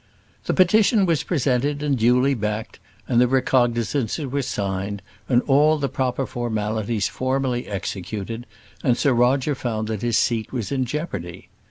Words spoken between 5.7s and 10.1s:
the proper formalities formally executed; and Sir Roger found that